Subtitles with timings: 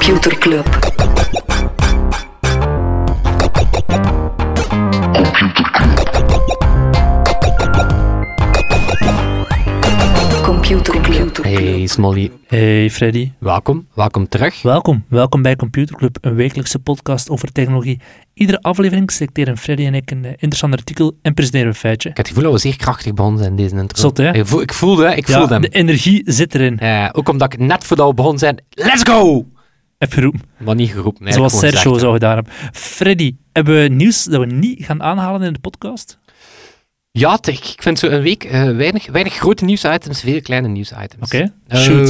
[0.00, 0.66] Computer Club.
[10.42, 11.36] Computer Club.
[11.42, 13.86] Hey Smolly, Hey Freddy, welkom.
[13.94, 14.62] Welkom terug.
[14.62, 15.04] welkom.
[15.08, 18.00] Welkom bij Computer Club, een wekelijkse podcast over technologie.
[18.34, 22.08] Iedere aflevering selecteren Freddy en ik een eh, interessant artikel en presenteren we een feitje.
[22.08, 24.00] Ik heb het gevoel dat we zeer krachtig begonnen zijn in deze intro.
[24.00, 24.32] Zot, hè?
[24.34, 25.62] Ik, voel, ik voelde, ik Ja, voelde hem.
[25.62, 26.78] de energie zit erin.
[26.78, 29.46] Eh, ook omdat ik net voordat we begonnen zijn, let's go!
[30.00, 30.40] Heb geroepen.
[30.58, 31.22] Maar niet geroepen.
[31.26, 32.52] eigenlijk Zoals Sergio gezegd, zou gedaan hebben.
[32.72, 36.18] Freddy, hebben we nieuws dat we niet gaan aanhalen in de podcast?
[37.10, 40.68] Ja, het- ik ik vind zo een week eh, weinig, weinig grote nieuwsitems, veel kleine
[40.68, 41.24] nieuwsitems.
[41.24, 42.08] Oké, Eh, shoot.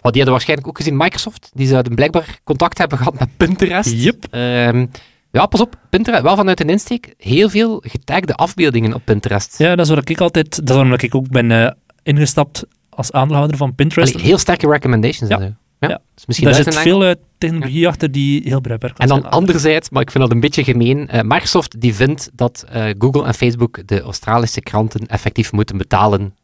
[0.00, 1.50] wat die hadden waarschijnlijk ook gezien, Microsoft.
[1.54, 3.92] Die zouden blijkbaar contact hebben gehad met Pinterest.
[3.92, 4.24] Yep.
[4.30, 4.86] Ehm,
[5.30, 9.58] ja, pas op, Pinterest, wel vanuit een insteek, heel veel getagde afbeeldingen op Pinterest.
[9.58, 10.50] Ja, dat is wat ik altijd...
[10.56, 11.70] Dat is waarom ik ook ben eh,
[12.02, 14.14] ingestapt als aandeelhouder van Pinterest.
[14.14, 15.56] Allee, heel sterke recommendations Ja.
[15.78, 16.00] Ja, Ja.
[16.14, 19.32] Dus misschien Daar zit veel eh, technologie achter die heel bruikbaar En dan zijn.
[19.32, 23.24] anderzijds, maar ik vind dat een beetje gemeen, eh, Microsoft die vindt dat eh, Google
[23.24, 26.34] en Facebook de Australische kranten effectief moeten betalen.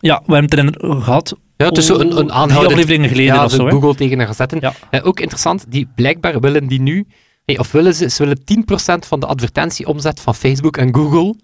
[0.00, 1.36] Ja, we hebben het erin gehad.
[1.56, 2.72] Ja, het is zo een, een aanhoudend...
[2.72, 3.68] afleveringen geleden ja, of zo.
[3.68, 4.58] Google tegen haar zetten.
[4.60, 4.74] Ja.
[4.90, 7.06] Eh, ook interessant, die blijkbaar willen die nu,
[7.46, 11.34] nee, of willen ze, ze willen 10% van de advertentieomzet van Facebook en Google,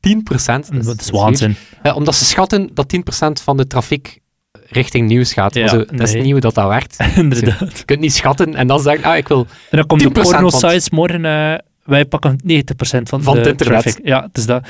[0.00, 1.56] 10%, dat is, Dat is waanzin.
[1.82, 4.20] Eh, omdat ze schatten dat 10% van de trafiek
[4.68, 5.54] richting nieuws gaat.
[5.54, 6.96] Ja, dat is hoe dat, dat werkt.
[7.16, 7.78] Inderdaad.
[7.78, 10.12] Je kunt niet schatten en dan zeggen, ah, ik wil En dan komt de 10%
[10.12, 13.82] van- porno-sites morgen, eh, wij pakken 90% van, Van de het internet.
[13.82, 14.06] traffic.
[14.06, 14.68] Ja, het is dat.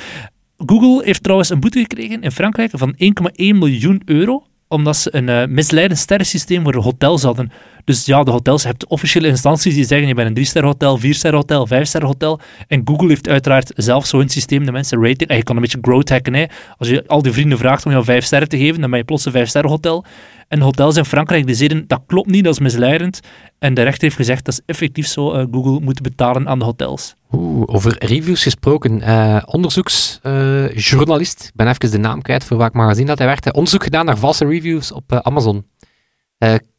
[0.67, 5.29] Google heeft trouwens een boete gekregen in Frankrijk van 1,1 miljoen euro, omdat ze een
[5.29, 7.53] eh, misleidend sterrensysteem voor de hotels hadden.
[7.89, 10.99] Dus ja, de hotels, je hebt officiële instanties die zeggen je bent een 3-ster hotel,
[10.99, 12.41] 4-ster hotel, 5-ster hotel.
[12.67, 15.27] En Google heeft uiteraard zelf zo'n systeem, de mensen raten.
[15.27, 16.49] En je kan een beetje growth hacken.
[16.77, 19.05] Als je al die vrienden vraagt om jou 5 sterren te geven, dan ben je
[19.05, 20.05] plots een 5-ster hotel.
[20.49, 23.21] En hotels in Frankrijk die zeiden dat klopt niet, dat is misleidend.
[23.59, 26.65] En de rechter heeft gezegd dat is effectief zo, eh, Google moet betalen aan de
[26.65, 27.15] hotels.
[27.33, 29.03] Oeh, over reviews gesproken.
[29.03, 33.53] eh onderzoeksjournalist, ik ben even de naam kwijt voor welk magazine dat hij werkte.
[33.53, 35.67] Onderzoek gedaan naar valse reviews op eh, Amazon.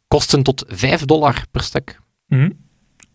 [0.09, 1.99] Kosten tot 5 dollar per stuk.
[2.27, 2.49] Mhm.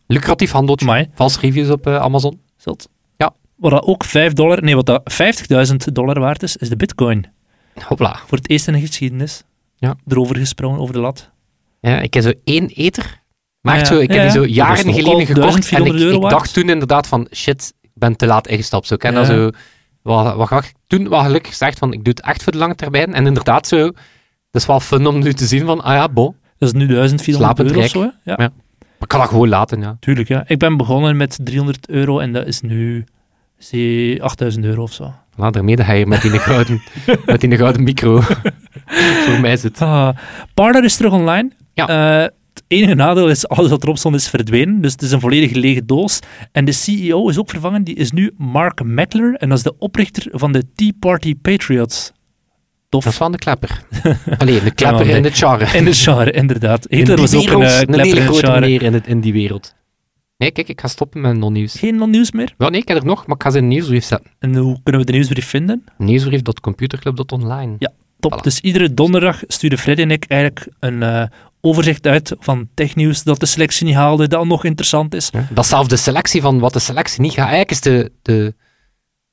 [0.07, 0.87] Lucratief handeltje.
[0.87, 1.11] Amai.
[1.15, 2.41] Valse reviews op eh, Amazon.
[2.57, 2.89] Zot.
[3.17, 3.35] Ja.
[3.57, 5.03] Wat dat ook 5 dollar, nee, wat dat
[5.69, 7.27] 50.000 dollar waard is, is de bitcoin.
[7.85, 8.21] Hopla.
[8.27, 9.43] Voor het eerst in de geschiedenis.
[9.77, 9.97] Ja.
[10.09, 11.31] Erover gesprongen, over de lat.
[11.81, 13.23] Ja, ik heb zo één eter.
[13.61, 15.55] Maar echt Ja, zo, ik ja, heb die zo jaren geleden gekocht.
[15.55, 18.87] En ik, 1400 euro ik dacht toen inderdaad van, shit, ik ben te laat ingestapt.
[18.87, 19.51] Zo, ik dat zo,
[20.03, 22.75] wat, wat ik toen wel gelukkig gezegd van, ik doe het echt voor de lange
[22.75, 23.15] termijn.
[23.15, 23.95] En inderdaad zo, het
[24.51, 26.37] is wel fun om nu te zien van, ah ja, bon.
[26.65, 28.01] Dat is nu 1400 Slapend euro of zo.
[28.01, 28.37] Ja, Ja.
[28.37, 28.51] Maar
[29.01, 29.97] ik kan dat gewoon laten, ja.
[30.01, 30.29] tuurlijk.
[30.29, 30.45] Ja.
[30.47, 33.05] Ik ben begonnen met 300 euro en dat is nu
[33.59, 35.13] zie, 8000 euro of zo.
[35.37, 36.83] Laat ermee dat hij met die gouden,
[37.27, 38.21] met die gouden micro
[39.27, 39.81] voor mij zit.
[39.81, 40.17] Ah,
[40.55, 41.51] Parler is terug online.
[41.75, 41.89] Ja.
[41.89, 44.81] Eh, het enige nadeel is, alles wat erop stond is verdwenen.
[44.81, 46.21] Dus het is een volledig lege doos.
[46.53, 47.85] En de CEO is ook vervangen.
[47.85, 49.35] Die is nu Mark Meckler.
[49.35, 52.13] En dat is de oprichter van de Tea Party Patriots.
[52.95, 53.05] Tof.
[53.05, 53.83] Dat is van de klepper.
[54.39, 55.75] Allee, de klepper in de char.
[55.75, 56.87] In de genre, inderdaad.
[56.87, 58.93] In Hitler was ook een wereld, uh, een klepper hele in de grote meneer in,
[58.93, 59.75] het, in die wereld.
[60.37, 61.75] Nee, kijk, ik ga stoppen met non-nieuws.
[61.79, 62.55] Geen non-nieuws meer.
[62.57, 64.31] Wel, nee, ik heb er nog, maar ik ga ze in een nieuwsbrief zetten.
[64.39, 65.85] En hoe kunnen we de nieuwsbrief vinden?
[65.99, 67.75] Nieuwsbrief.computerclub.online.
[67.79, 67.93] Ja.
[68.21, 68.33] Top.
[68.33, 68.43] Voilà.
[68.43, 71.25] Dus iedere donderdag sturen Freddy en ik eigenlijk een eh,
[71.61, 75.29] overzicht uit van technieuws dat de selectie niet haalde, dat nog interessant is.
[75.33, 75.47] Ja.
[75.51, 77.49] Dat is zelfs de selectie van wat de selectie niet gaat.
[77.49, 78.13] Eigenlijk is de...
[78.23, 78.55] de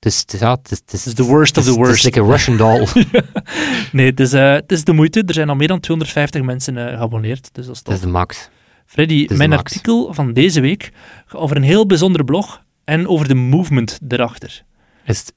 [0.02, 1.90] het is, het is, ja, het the worst of the worst.
[1.90, 2.88] Het is like een Russian doll.
[3.92, 5.24] Nee, het is, eh, het is de moeite.
[5.26, 8.50] Er zijn al meer dan 250 mensen eh, geabonneerd, dus dat is is de max.
[8.86, 9.62] Freddy, mijn max.
[9.64, 10.92] artikel van deze week
[11.32, 14.64] over een heel bijzondere blog en over de movement erachter.
[15.06, 15.34] Is het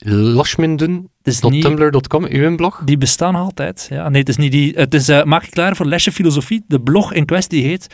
[1.50, 1.64] niet...
[2.28, 2.82] uw blog?
[2.84, 3.86] Die bestaan altijd.
[3.90, 4.72] Ja, nee, het is niet die.
[4.74, 6.64] Het is, eh, maak je klaar voor lesje filosofie.
[6.66, 7.86] De blog in kwestie heet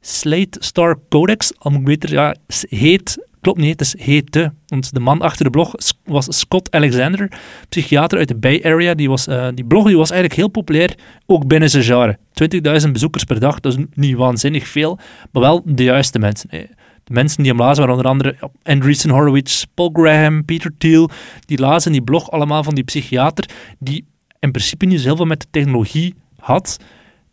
[0.00, 1.52] Slate Star Codex.
[1.58, 2.36] Al moet ik beter, ja,
[2.68, 4.52] heet, klopt niet, het is heette.
[4.66, 5.74] Want de man achter de blog
[6.04, 7.32] was Scott Alexander,
[7.68, 8.94] psychiater uit de Bay Area.
[8.94, 10.94] Die, was, eh, die blog die was eigenlijk heel populair,
[11.26, 12.18] ook binnen zijn genre.
[12.32, 14.98] 20.000 bezoekers per dag, dat is niet waanzinnig veel,
[15.32, 16.48] maar wel de juiste mensen.
[16.50, 16.62] hè.
[17.04, 21.10] De mensen die hem lazen waren onder andere Andreessen Horowitz, Paul Graham, Peter Thiel.
[21.46, 23.48] Die lazen die blog allemaal van die psychiater,
[23.78, 24.04] die
[24.40, 26.78] in principe niet zo heel veel met de technologie had.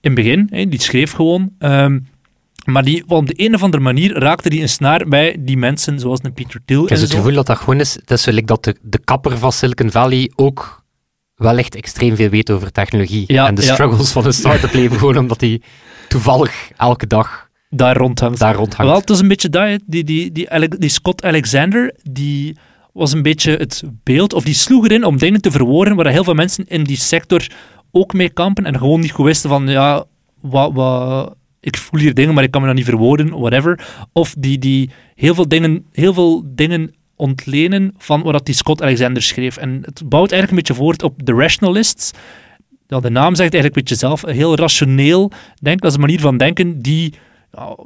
[0.01, 1.51] In het begin, die schreef gewoon.
[1.59, 1.99] ehm,
[2.65, 5.99] maar die, op de een of andere manier raakte die een snaar bij die mensen,
[5.99, 7.93] zoals een Peter Thiel Ik heb het gevoel dat dat gewoon is...
[7.93, 10.83] Het is like dat de, de kapper van Silicon Valley ook
[11.35, 13.23] wel echt extreem veel weet over technologie.
[13.27, 13.73] Ja, en de ja.
[13.73, 15.61] struggles van een start-up leven, gewoon omdat hij
[16.07, 18.39] toevallig elke dag daar rondhangt.
[18.39, 18.91] daar rondhangt.
[18.91, 22.57] Wel, het is een beetje dat, die, die, die, die Scott Alexander, die
[22.93, 26.23] was een beetje het beeld, of die sloeg erin om dingen te verwoorden waar heel
[26.23, 27.47] veel mensen in die sector
[27.91, 30.05] ook mee kampen en gewoon niet goed wisten van, ja,
[30.41, 33.87] wat, wat, ik voel hier dingen, maar ik kan me dat niet verwoorden, whatever.
[34.13, 39.23] Of die, die heel, veel dingen, heel veel dingen ontlenen van wat die Scott Alexander
[39.23, 39.57] schreef.
[39.57, 42.11] En het bouwt eigenlijk een beetje voort op The Rationalists.
[42.87, 45.31] Ja, de naam zegt eigenlijk een beetje zelf, heel rationeel
[45.61, 47.13] denken, dat is een manier van denken die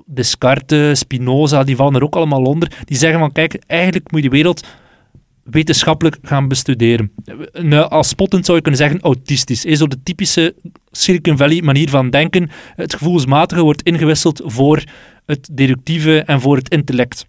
[0.05, 2.71] Descartes, Spinoza, die vallen er ook allemaal onder.
[2.85, 4.67] Die zeggen van, kijk, eigenlijk moet je de wereld
[5.43, 7.11] wetenschappelijk gaan bestuderen.
[7.61, 9.65] Nou, als spottend zou je kunnen zeggen autistisch.
[9.65, 10.55] Is zo de typische
[10.97, 12.49] Silicon Valley manier van denken.
[12.75, 14.83] Het gevoelsmatige wordt ingewisseld voor
[15.25, 17.25] het deductieve en voor het intellect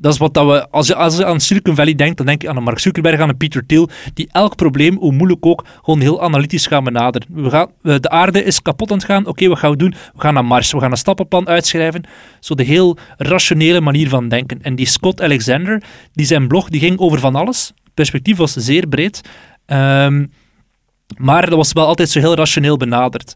[0.00, 2.42] dat is wat dat we, als je, als je aan Silicon Valley denkt, dan denk
[2.42, 5.64] je aan een Mark Zuckerberg, aan een Peter Thiel, die elk probleem, hoe moeilijk ook,
[5.82, 7.28] gewoon heel analytisch gaan benaderen.
[7.30, 9.94] We gaan, de aarde is kapot aan het gaan, oké, wat gaan we doen?
[10.14, 12.04] We gaan naar Mars, we gaan een stappenplan uitschrijven.
[12.40, 14.62] Zo de heel rationele manier van denken.
[14.62, 15.82] En die Scott Alexander,
[16.12, 17.72] die zijn blog, die ging over van alles.
[17.84, 19.20] Het perspectief was zeer breed.
[19.66, 20.30] Um,
[21.16, 23.34] maar dat was wel altijd zo heel rationeel benaderd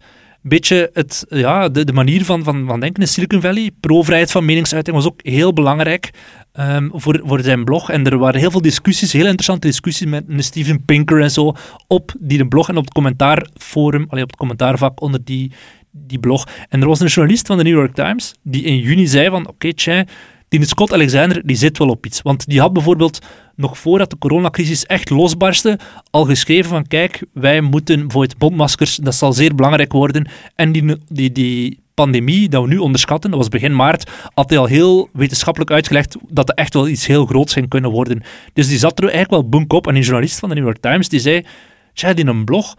[0.48, 3.70] beetje het, ja, de, de manier van, van, van denken in Silicon Valley.
[3.80, 6.10] Pro-vrijheid van meningsuiting was ook heel belangrijk
[6.52, 7.90] um, voor, voor zijn blog.
[7.90, 11.54] En er waren heel veel discussies, heel interessante discussies met Steven Pinker en zo,
[11.86, 15.52] op die blog en op het commentaarforum, allee, op het commentaarvak onder die,
[15.90, 16.48] die blog.
[16.68, 19.48] En er was een journalist van de New York Times die in juni zei van,
[19.48, 20.06] oké, okay,
[20.48, 22.22] die Scott Alexander, die zit wel op iets.
[22.22, 23.18] Want die had bijvoorbeeld
[23.56, 25.78] nog voordat de coronacrisis echt losbarstte,
[26.10, 30.28] al geschreven van kijk, wij moeten voor het bondmaskers, dat zal zeer belangrijk worden.
[30.54, 34.58] En die, die, die pandemie, dat we nu onderschatten, dat was begin maart, had hij
[34.58, 38.22] al heel wetenschappelijk uitgelegd dat het echt wel iets heel groots ging kunnen worden.
[38.52, 39.86] Dus die zat er eigenlijk wel bunk op.
[39.86, 41.44] En een journalist van de New York Times, die zei,
[41.92, 42.74] tja, in een blog,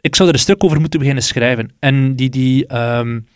[0.00, 1.70] ik zou er een stuk over moeten beginnen schrijven.
[1.78, 2.30] En die...
[2.30, 3.26] die um,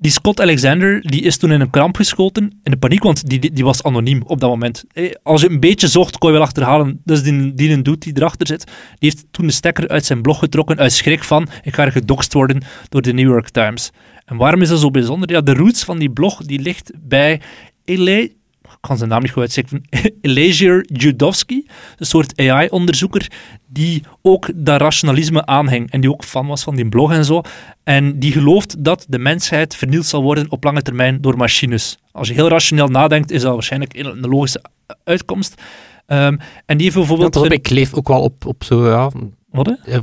[0.00, 3.52] die Scott Alexander die is toen in een kramp geschoten, in de paniek, want die,
[3.52, 4.84] die, was anoniem op dat moment.
[5.22, 7.00] Als je een beetje zocht, kon je wel achterhalen.
[7.04, 8.64] Dus die, die een doet die erachter zit,
[8.98, 12.32] die heeft toen de stekker uit zijn blog getrokken uit schrik van ik ga gedoxt
[12.32, 13.90] worden door de New York Times.
[14.24, 15.30] En waarom is dat zo bijzonder?
[15.30, 17.40] Ja, de roots van die blog die ligt bij
[17.84, 18.36] Eli
[18.80, 19.82] ik kan zijn naam niet goed uitspreken,
[20.20, 21.66] Elijah Judowski,
[21.96, 23.30] een soort AI-onderzoeker,
[23.66, 27.42] die ook dat rationalisme aanhing en die ook fan was van die blog en zo.
[27.84, 31.98] En die gelooft dat de mensheid vernield zal worden op lange termijn door machines.
[32.12, 34.62] Als je heel rationeel nadenkt, is dat waarschijnlijk een logische
[35.04, 35.62] uitkomst.
[36.06, 37.34] Um, en die heeft bijvoorbeeld...
[37.34, 39.10] Ja, ik leef ook wel op, op zo, ja...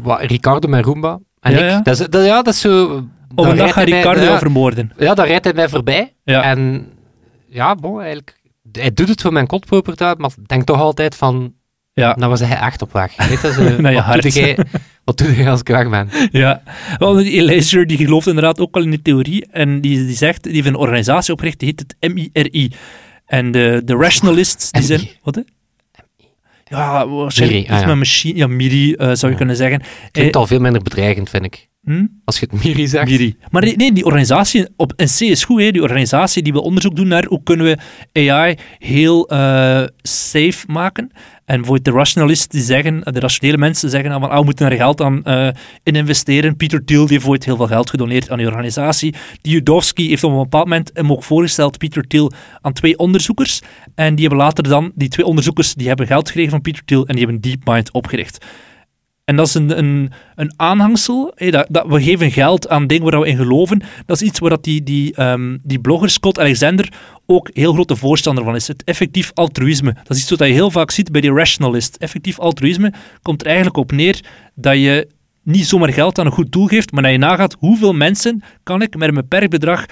[0.01, 1.19] Wat, Ricardo met Roomba.
[1.39, 1.81] En ja, ja.
[1.81, 3.03] Dat, is, dat, ja, dat is zo...
[3.35, 4.91] Op een dag gaat Ricardo mij, vermoorden.
[4.97, 6.13] Ja, dan rijdt hij mij voorbij.
[6.23, 6.43] Ja.
[6.43, 6.87] En
[7.47, 8.35] ja, bon, eigenlijk
[8.75, 11.53] hij doet het voor mijn kotpropertuin, maar denk toch altijd van,
[11.93, 12.15] ja.
[12.15, 13.27] nou was hij echt op weg.
[13.27, 13.63] Weet je, zo,
[14.11, 14.57] wat, doe jij,
[15.03, 16.09] wat doe je als ik weg ben?
[16.31, 16.63] Ja,
[16.97, 20.53] wel, Elijah die gelooft inderdaad ook al in de theorie en die, die zegt, die
[20.53, 22.71] heeft een organisatie opgericht, die heet het MIRI.
[23.25, 25.09] En de, de rationalists, die zijn...
[25.23, 25.41] Wat, hè?
[26.67, 27.87] Ja, waarschijnlijk Miri, ah, ja.
[27.87, 28.37] met machine...
[28.37, 29.81] Ja, Miri uh, zou je kunnen zeggen.
[30.11, 31.69] Klinkt eh, al veel minder bedreigend, vind ik.
[31.85, 32.05] Hm?
[32.23, 33.09] Als je het Miri zegt.
[33.09, 33.35] Miri.
[33.51, 35.61] Maar nee, die organisatie op in C is goed.
[35.61, 37.65] Hè, die organisatie die wil onderzoek doen naar hoe kunnen
[38.11, 41.11] we AI heel uh, safe maken.
[41.45, 44.77] En voor de rationalisten die zeggen, de rationele mensen zeggen van ah, we moeten er
[44.77, 45.47] geld aan uh,
[45.83, 46.55] in investeren.
[46.55, 49.13] Peter Thiel die heeft heel veel geld gedoneerd aan die organisatie.
[49.41, 53.61] Die Judowski heeft op een bepaald moment hem ook voorgesteld, Peter Thiel, aan twee onderzoekers.
[53.95, 57.05] En die hebben later dan, die twee onderzoekers, die hebben geld gekregen van Peter Thiel
[57.05, 58.45] en die hebben DeepMind opgericht.
[59.25, 61.33] En dat is een, een, een aanhangsel.
[61.35, 63.81] dat, dat, we geven geld aan dingen waar we in geloven.
[64.05, 66.93] Dat is iets waar dat die, die, um, die blogger Scott Alexander
[67.25, 68.67] ook heel grote voorstander van is.
[68.67, 69.93] Het effectief altruïsme.
[69.93, 71.95] Dat is iets wat je heel vaak ziet bij die rationalist.
[71.95, 74.23] Effectief altruïsme komt er eigenlijk op neer
[74.55, 75.07] dat je
[75.43, 78.81] niet zomaar geld aan een goed doel geeft, maar dat je nagaat hoeveel mensen kan
[78.81, 79.85] ik met een beperkt bedrag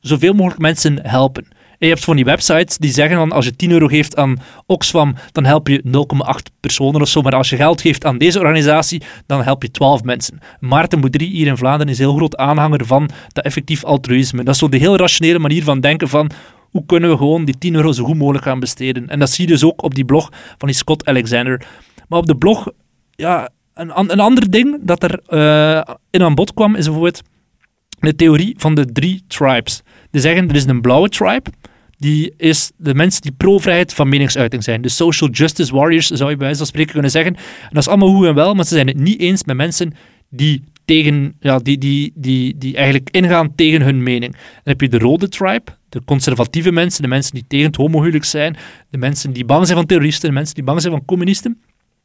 [0.00, 1.46] zoveel mogelijk mensen helpen
[1.86, 5.14] je hebt van die websites die zeggen van als je 10 euro geeft aan Oxfam,
[5.32, 7.22] dan help je 0,8 personen of zo.
[7.22, 10.38] Maar als je geld geeft aan deze organisatie, dan help je 12 mensen.
[10.58, 14.44] Maarten Boudry hier in Vlaanderen is heel groot aanhanger van dat effectief altruïsme.
[14.44, 16.30] Dat is zo de heel rationele manier van denken van
[16.70, 19.08] hoe kunnen we gewoon die 10 euro zo goed mogelijk gaan besteden.
[19.08, 21.66] En dat zie je dus ook op die blog van die Scott Alexander.
[22.08, 22.68] Maar op de blog,
[23.10, 27.22] ja, een, een ander ding dat er uh, in aan bod kwam, is bijvoorbeeld
[28.00, 29.82] de theorie van de drie tribes.
[30.10, 31.50] Die zeggen, er is een blauwe tribe,
[32.00, 34.82] die is de mensen die pro-vrijheid van meningsuiting zijn.
[34.82, 37.36] De social justice warriors, zou je bij wijze van spreken kunnen zeggen.
[37.36, 39.92] En dat is allemaal goed en wel, maar ze zijn het niet eens met mensen
[40.28, 44.32] die tegen, ja, die, die, die, die eigenlijk ingaan tegen hun mening.
[44.32, 48.24] Dan heb je de rode tribe, de conservatieve mensen, de mensen die tegen het homohuwelijk
[48.24, 48.56] zijn,
[48.90, 51.60] de mensen die bang zijn van terroristen, de mensen die bang zijn van communisten.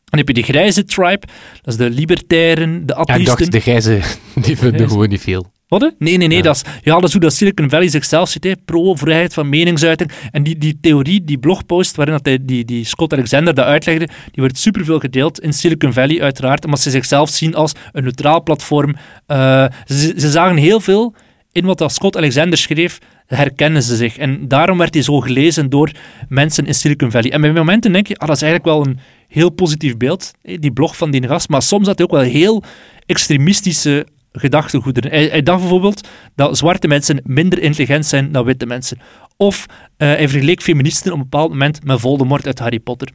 [0.05, 1.27] Dan heb je de grijze tribe,
[1.61, 3.25] dat is de libertairen, de atheïsten.
[3.25, 4.01] Ja, ik dacht, de grijze,
[4.45, 5.53] die vinden gewoon niet veel.
[5.67, 5.93] Wat?
[5.99, 6.41] Nee, nee, nee.
[6.41, 8.65] Dat, is, ja, dat is hoe dat Silicon Valley zichzelf ziet.
[8.65, 10.11] Pro-vrijheid van meningsuiting.
[10.31, 14.05] En die, die theorie, die blogpost waarin dat hij, die, die Scott Alexander dat uitlegde,
[14.05, 18.43] die wordt superveel gedeeld in Silicon Valley uiteraard, omdat ze zichzelf zien als een neutraal
[18.43, 18.95] platform.
[19.27, 21.15] Uh, ze, ze zagen heel veel
[21.51, 24.17] in wat dat Scott Alexander schreef, herkennen ze zich.
[24.17, 25.91] En daarom werd hij zo gelezen door
[26.29, 27.31] mensen in Silicon Valley.
[27.31, 30.71] En bij momenten denk je, ah, dat is eigenlijk wel een heel positief beeld, die
[30.71, 31.49] blog van die gast.
[31.49, 32.63] Maar soms had hij ook wel heel
[33.05, 34.05] extremistische
[34.39, 35.11] gedachtegoederen.
[35.11, 38.97] Hij, hij dacht bijvoorbeeld dat zwarte mensen minder intelligent zijn dan witte mensen.
[39.37, 39.75] Of uh,
[40.07, 43.09] hij vergeleek feministen op een bepaald moment met Voldemort uit Harry Potter.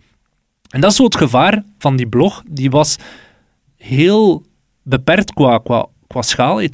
[0.71, 2.43] En dat is zo het gevaar van die blog.
[2.49, 2.97] Die was
[3.77, 4.45] heel
[4.83, 6.61] beperkt qua, qua, qua schaal.
[6.63, 6.67] 20.000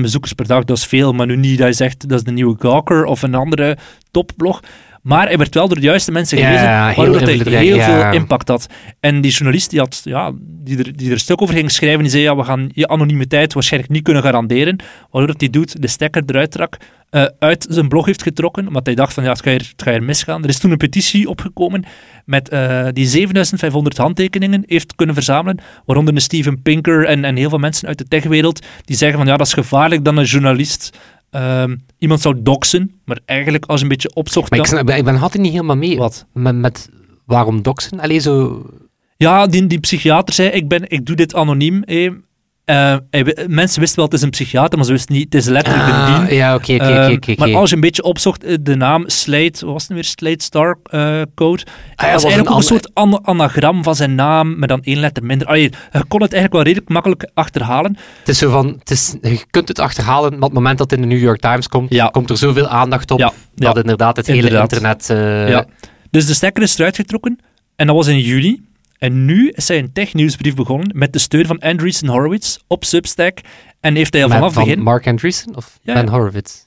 [0.00, 2.32] bezoekers per dag, dat is veel, maar nu niet dat je zegt dat is de
[2.32, 3.76] nieuwe Gawker of een andere
[4.10, 4.60] topblog.
[5.06, 8.48] Maar hij werd wel door de juiste mensen gelezen, ja, waardoor hij heel veel impact
[8.48, 8.66] had.
[9.00, 12.00] En die journalist die, had, ja, die, er, die er een stuk over ging schrijven,
[12.02, 14.76] die zei, ja, we gaan je anonimiteit waarschijnlijk niet kunnen garanderen,
[15.10, 16.76] waardoor hij doet, de stekker eruit trak,
[17.10, 19.82] uh, uit zijn blog heeft getrokken, omdat hij dacht van, ja, het gaat hier, het
[19.82, 20.42] gaat hier misgaan.
[20.42, 21.84] Er is toen een petitie opgekomen
[22.24, 27.48] met uh, die 7500 handtekeningen heeft kunnen verzamelen, waaronder een Steven Pinker en, en heel
[27.48, 30.98] veel mensen uit de techwereld, die zeggen van, ja, dat is gevaarlijk dan een journalist
[31.30, 34.50] Um, iemand zou doxen, maar eigenlijk als je een beetje opzocht...
[34.50, 35.96] Maar ik, snap, ik ben altijd niet helemaal mee.
[35.96, 36.26] Wat?
[36.32, 36.88] Met, met
[37.24, 38.00] waarom doxen?
[38.00, 38.64] Alleen zo...
[39.16, 41.82] Ja, die, die psychiater zei, ik, ben, ik doe dit anoniem.
[42.70, 42.96] Uh,
[43.46, 46.16] mensen wisten wel, het is een psychiater, maar ze wisten niet, het is letterlijk ah,
[46.18, 46.36] een dien.
[46.36, 47.34] Ja, oké, oké, oké.
[47.36, 50.44] Maar als je een beetje opzocht, eh, de naam Slate, wat was het weer, Slate
[50.44, 51.62] Star uh, Code,
[51.94, 54.98] ah, ja, was eigenlijk ook een soort an anagram van zijn naam, met dan één
[54.98, 55.46] letter minder.
[55.46, 57.96] Allee, je kon het eigenlijk wel redelijk makkelijk achterhalen.
[58.18, 60.90] Het is zo van, het is, je kunt het achterhalen, maar op het moment dat
[60.90, 62.08] het in de New York Times komt, ja.
[62.08, 65.06] komt er zoveel aandacht op, dat inderdaad het hele internet...
[65.48, 65.66] ja.
[66.10, 67.38] Dus de stekker is eruit getrokken,
[67.76, 68.65] en dat was in juli.
[68.98, 73.38] En nu is hij een tech-nieuwsbrief begonnen met de steun van Andreessen Horowitz op Substack.
[73.80, 74.82] En heeft hij al vanaf het begin...
[74.82, 76.64] Mark Andreessen of Ben Horowitz?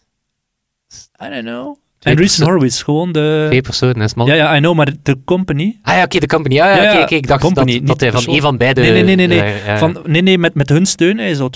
[1.23, 1.77] I don't know.
[2.01, 3.45] Andreessen Horowitz, gewoon de...
[3.47, 4.27] Twee personen, is man.
[4.27, 5.79] Ja, ja, I know, maar de company...
[5.81, 6.55] Ah ja, oké, de company.
[6.55, 8.81] Ja, ja, ik dacht company, dat, dat hij van een van beide...
[8.81, 9.41] Nee, nee, nee, nee.
[9.41, 9.77] nee.
[9.77, 11.49] Van, nee, nee met, met hun steun, hij zou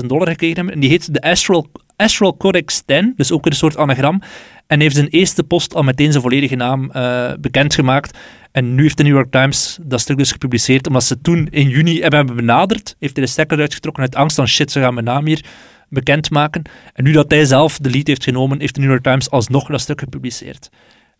[0.00, 0.74] 250.000 dollar gekregen hebben.
[0.74, 4.22] En die heet de Astral, Astral Codex 10, dus ook een soort anagram.
[4.66, 8.18] En heeft zijn eerste post al meteen zijn volledige naam uh, bekendgemaakt.
[8.52, 11.68] En nu heeft de New York Times dat stuk dus gepubliceerd, omdat ze toen in
[11.68, 15.06] juni hebben benaderd, heeft hij de stekker uitgetrokken uit angst van shit, ze gaan mijn
[15.06, 15.44] naam hier
[15.88, 16.62] bekendmaken.
[16.92, 19.68] En nu dat hij zelf de lead heeft genomen, heeft de New York Times alsnog
[19.68, 20.68] dat stuk gepubliceerd.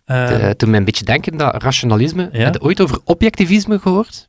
[0.07, 2.45] Uh, toen me een beetje denken dat rationalisme, ja?
[2.45, 4.29] heb je ooit over objectivisme gehoord?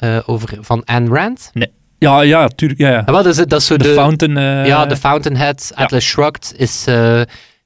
[0.00, 1.50] Uh, over, van Ayn Rand?
[1.52, 1.72] Nee.
[1.98, 2.80] Ja, ja, tuurlijk.
[2.80, 3.02] Ja, ja.
[3.02, 4.36] dat is, dat is zo de, de Fountain...
[4.36, 6.04] Uh, ja, de Fountainhead, Atlas.
[6.04, 6.84] Shrugged, is...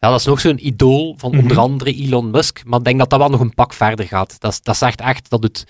[0.01, 1.59] Ja, dat is nog zo'n idool van onder mhm.
[1.59, 2.61] andere Elon Musk.
[2.65, 4.41] Maar ik denk dat dat wel nog een pak verder gaat.
[4.41, 5.67] Dat, dat zegt echt dat het,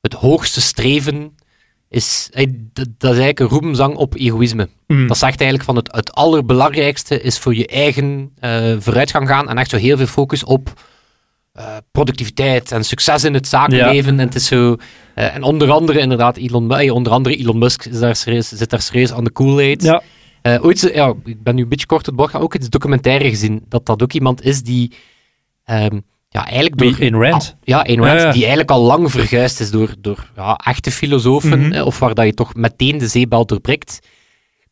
[0.00, 1.34] het hoogste streven
[1.88, 2.30] is.
[2.72, 4.68] Dat, is eigenlijk een roemzang op egoïsme.
[4.86, 5.06] Mhm.
[5.06, 9.48] Dat zegt eigenlijk van het, het allerbelangrijkste is voor je eigen uh, vooruitgang gaan.
[9.48, 10.72] En echt zo heel veel focus op
[11.58, 14.18] uh, productiviteit en succes in het zakenleven.
[14.18, 14.76] En, het is zo,
[15.14, 18.82] uh, en onder andere inderdaad Elon, onder andere Elon Musk is daar serieus, zit daar
[18.82, 19.82] serieus aan de Kool-Aid.
[19.82, 20.02] Ja.
[20.42, 23.64] Uh, ooit, ja, ik ben nu een beetje kort het bocht, ook iets documentaire gezien,
[23.68, 24.92] dat dat ook iemand is die
[25.70, 27.00] um, ja, eigenlijk door...
[27.00, 27.56] In Rand?
[27.62, 31.72] ja, in Rand, die eigenlijk al lang verguisd is door, door ja, echte filosofen, mm
[31.72, 31.82] -hmm.
[31.82, 33.98] of waar dat je toch meteen de zeebel doorprikt.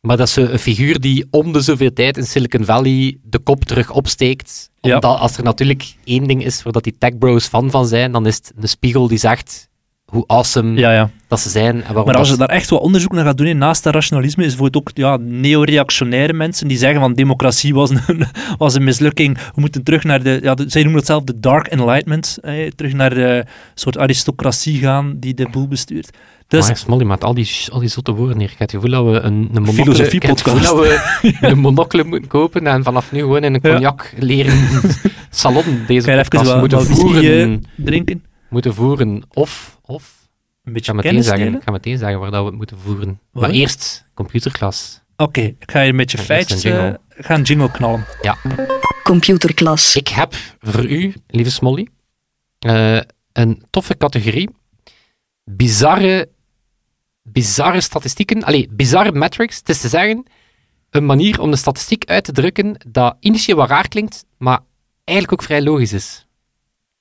[0.07, 3.63] Maar dat is een figuur die om de zoveel tijd in Silicon Valley de kop
[3.63, 4.69] terug opsteekt.
[4.81, 8.11] Omdat als er natuurlijk één ding is waar dat die tech bros fan van zijn,
[8.11, 9.69] dan is het een spiegel die zegt
[10.05, 11.09] hoe awesome ja, ja.
[11.27, 11.83] dat ze zijn.
[11.83, 14.49] En maar als je daar echt wat onderzoek naar gaat doen, naast dat rationalisme, is
[14.49, 18.25] bijvoorbeeld ook ja, neo-reactionaire mensen die zeggen van democratie was een,
[18.57, 19.37] was een mislukking.
[19.37, 22.93] We moeten terug naar de, ja, zij noemen het zelf de dark enlightenment, eh, terug
[22.93, 26.17] naar de soort aristocratie gaan die de boel bestuurt.
[26.57, 28.89] Dus, maar Smolly, met al die, al die zotte woorden hier, ik heb het gevoel
[28.89, 31.01] dat we een, een filosofie-podcast dat we
[31.41, 34.69] een monocle moeten kopen en vanaf nu gewoon in een cognac leren
[35.29, 37.63] salon deze podcast moeten voeren.
[37.75, 38.23] drinken?
[38.49, 39.23] moeten voeren.
[39.33, 40.27] Of, of
[40.63, 42.77] een beetje ik ga meteen zeggen, Ik ga meteen zeggen waar dat we het moeten
[42.77, 43.19] voeren.
[43.31, 45.01] Maar eerst computerklas.
[45.17, 46.65] Oké, ik ga je een beetje feitjes...
[46.65, 48.05] Uh, ga een jingle knallen.
[48.21, 48.37] Ja.
[49.03, 49.95] Computerklas.
[49.95, 51.87] Ik heb voor u, lieve Smolly,
[52.67, 52.99] uh,
[53.31, 54.49] een toffe categorie.
[55.43, 56.29] Bizarre,
[57.23, 58.43] bizarre statistieken.
[58.43, 59.57] Allee, bizarre metrics.
[59.57, 60.25] Het is te zeggen,
[60.89, 64.59] een manier om de statistiek uit te drukken dat initieel wat raar klinkt, maar
[65.03, 66.27] eigenlijk ook vrij logisch is.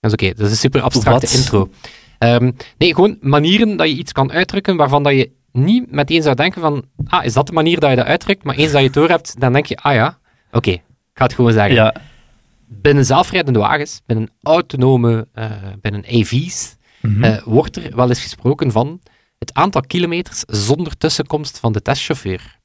[0.00, 1.71] Dat is oké, dat is een super abstracte intro.
[2.19, 6.35] Um, nee, gewoon manieren dat je iets kan uitdrukken waarvan dat je niet meteen zou
[6.35, 8.45] denken van, ah, is dat de manier dat je dat uitdrukt?
[8.45, 10.19] Maar eens dat je het door hebt, dan denk je, ah ja,
[10.52, 10.83] oké, ik
[11.14, 11.75] ga het gewoon zeggen.
[11.75, 11.95] Ja.
[12.67, 15.50] Binnen zelfrijdende wagens, binnen autonome, uh,
[15.81, 19.00] binnen AV's, mm uh, wordt er wel eens gesproken van
[19.43, 22.59] het aantal kilometers zonder tussenkomst van de testchauffeur.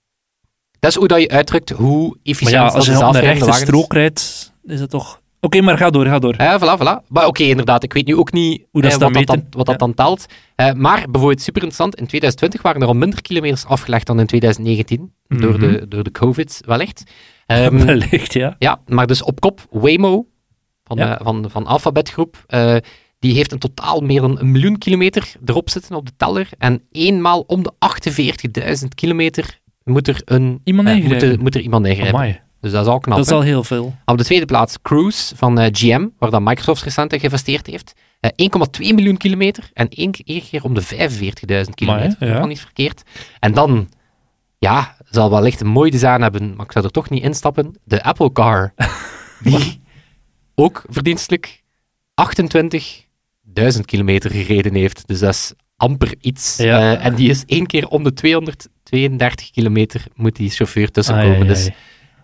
[0.80, 3.52] Dat is hoe dat je uitdrukt hoe efficiënt maar ja, als je op een rechte
[3.52, 6.34] strook rijdt, is het toch Oké, maar ga door, ga door.
[6.34, 7.08] Eh, voilà, voilà.
[7.08, 9.46] Maar oké, inderdaad, ik weet nu ook niet Hoe dat eh, dat wat, dat dan,
[9.50, 9.86] wat dat Ja.
[9.86, 10.26] dan telt.
[10.56, 14.26] Eh, maar bijvoorbeeld super interessant, in 2020 waren er al minder kilometers afgelegd dan in
[14.26, 17.04] 2019, door, de, door de COVID wellicht.
[17.46, 18.56] Ehm, Wellicht, ja.
[18.60, 20.26] ja, maar dus op kop Waymo
[20.84, 21.20] van, Ja.
[21.24, 22.76] van, van Alphabet Groep, eh,
[23.20, 26.50] die heeft in totaal meer dan een miljoen kilometer erop zitten op de teller.
[26.58, 27.74] En eenmaal om de
[28.82, 32.16] 48.000 kilometer moet er, een, Iemand eh, moet er, moet er iemand ingrijpen.
[32.20, 33.18] Amai, Dus dat is al knap.
[33.18, 33.96] dat is al heel veel.
[34.06, 37.94] Op de tweede plaats Cruise van eh, GM, waar dan Microsoft recent in geïnvesteerd heeft.
[38.20, 38.48] Eh,
[38.80, 42.16] 1,2 miljoen kilometer en één, één keer om de 45.000 kilometer.
[42.20, 42.28] ja.
[42.28, 43.04] Dat kan niet verkeerd.
[43.40, 43.90] En dan,
[44.60, 47.76] ja, zal wellicht een mooi design hebben, maar ik zou er toch niet instappen.
[47.84, 48.74] De Apple Car,
[49.44, 49.82] die
[50.56, 51.64] ook verdienstelijk
[53.54, 55.08] 28.000 kilometer gereden heeft.
[55.08, 56.58] Dus dat is amper iets.
[56.58, 56.80] Ja.
[56.80, 61.48] Eh, en die is één keer om de 232 kilometer moet die chauffeur tussenkomen.
[61.48, 61.70] Dus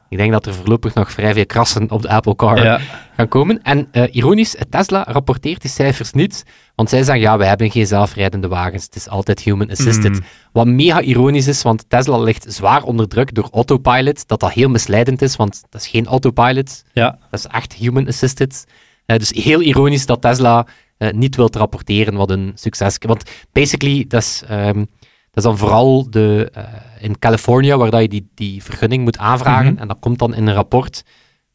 [0.09, 2.79] ik denk dat er voorlopig nog vrij veel krassen op de Apple Car Ja.
[3.15, 3.61] gaan komen.
[3.61, 6.43] En eh, ironisch, Tesla rapporteert die cijfers niet,
[6.75, 10.11] want zij zeggen, ja, we hebben geen zelfrijdende wagens, het is altijd human assisted.
[10.11, 10.21] Mm.
[10.51, 14.69] Wat mega ironisch is, want Tesla ligt zwaar onder druk door autopilot, dat dat heel
[14.69, 17.17] misleidend is, want dat is geen autopilot, ja.
[17.29, 18.65] dat is echt human assisted.
[19.05, 20.67] Eh, dus heel ironisch dat Tesla
[21.03, 23.07] eh, niet wilt rapporteren wat een succes is.
[23.07, 24.85] Want basically, dat is, ehm, dat
[25.33, 26.63] is dan vooral de, eh,
[26.99, 29.71] in Californië waar dat je die, die vergunning moet aanvragen.
[29.71, 29.81] Mhm.
[29.81, 30.97] En dat komt dan in een rapport.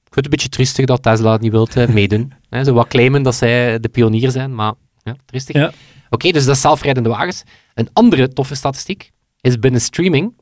[0.05, 2.33] Ik vind het een beetje triestig dat Tesla het niet wil eh, meedoen.
[2.64, 5.57] Ze wat claimen dat zij de pionier zijn, maar ja, triestig.
[5.57, 5.73] Ja.
[6.11, 7.43] Oké, dus dat is zelfrijdende wagens.
[7.75, 10.33] Een andere toffe statistiek is binnen streaming.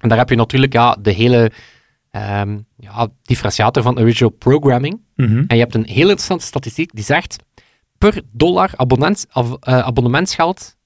[0.00, 1.52] En daar heb je natuurlijk ja, de hele
[2.10, 5.00] ehm, ja, differentiator van original programming.
[5.14, 5.44] Mhm.
[5.46, 7.36] En je hebt een heel interessante statistiek die zegt
[7.98, 10.76] per dollar abonnement, ab- eh, abonnementsgeld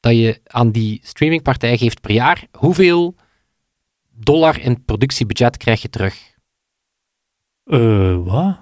[0.00, 3.14] dat je aan die streamingpartij geeft per jaar, hoeveel
[4.10, 6.16] dollar in productiebudget krijg je terug?
[7.64, 8.58] Eh, wat?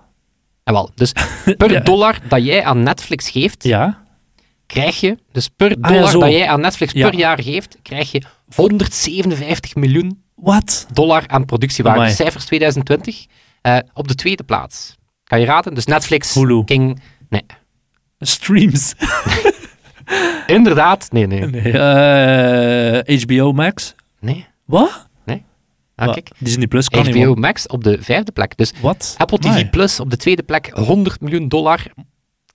[0.65, 1.13] En wel, dus
[1.57, 1.81] per Ja.
[1.81, 4.07] dollar dat jij aan Netflix geeft, Ja?
[4.67, 8.13] krijg je, dus per Ah, ja, dollar dat jij aan Netflix per jaar geeft, krijg
[8.13, 8.23] je
[8.55, 10.87] 157 miljoen Wat?
[10.93, 12.11] dollar aan productiewaarde.
[12.11, 13.27] Cijfers 2020.
[13.61, 14.97] Eh, op de tweede plaats.
[15.25, 15.75] Kan je raden?
[15.75, 16.65] Dus Netflix, Hulu.
[16.65, 17.01] King...
[17.29, 17.43] Nee.
[18.19, 18.95] Streams.
[20.47, 21.13] Inderdaad.
[21.13, 21.41] Nee, nee.
[21.47, 21.73] Nee.
[21.73, 23.95] Eh, HBO Max.
[24.21, 24.47] Nee.
[24.65, 25.07] Wat?
[25.99, 26.15] Ah, Wat?
[26.15, 26.31] kijk.
[26.39, 27.35] Disney Plus kan HBO.
[27.35, 28.57] Max op de vijfde plek.
[28.57, 29.15] Dus Wat?
[29.17, 29.71] Apple TV.
[29.71, 31.87] Plus op de tweede plek, 100 miljoen dollar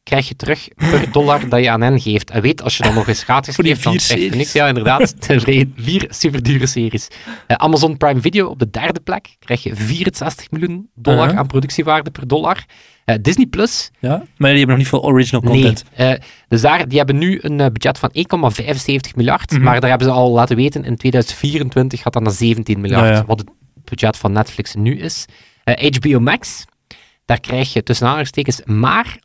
[0.03, 2.29] krijg je terug per dollar dat je aan hen geeft.
[2.29, 4.51] En weet, als je dan nog eens gratis Voor die geeft, dan krijg je niks.
[4.51, 5.13] Ja, inderdaad.
[5.75, 7.07] Vier superdure series.
[7.47, 11.39] Eh, Amazon Prime Video op de derde plek krijg je 64 miljoen dollar Uh-huh.
[11.39, 12.65] aan productiewaarde per dollar.
[13.05, 14.09] Eh, Disney Plus, Ja?
[14.37, 15.83] Maar die hebben nog niet veel original content.
[15.97, 16.07] nee.
[16.13, 19.61] Eh, dus daar, die hebben nu een budget van 1,75 miljard, Mhm.
[19.61, 23.11] maar daar hebben ze al laten weten, in 2024 gaat dat naar 17 miljard, Ja,
[23.11, 23.25] ja.
[23.25, 23.49] wat het
[23.83, 25.25] budget van Netflix nu is.
[25.63, 26.65] HBO Max,
[27.25, 29.17] daar krijg je tussen aanhalingstekens maar